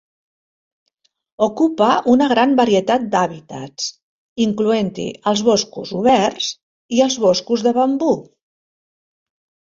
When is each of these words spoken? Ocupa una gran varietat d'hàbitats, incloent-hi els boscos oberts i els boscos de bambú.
Ocupa 1.47 1.89
una 2.13 2.29
gran 2.31 2.55
varietat 2.59 3.03
d'hàbitats, 3.15 3.89
incloent-hi 4.45 5.05
els 5.33 5.43
boscos 5.49 5.91
oberts 5.99 6.47
i 6.97 7.03
els 7.09 7.19
boscos 7.27 7.65
de 7.69 7.75
bambú. 7.79 8.09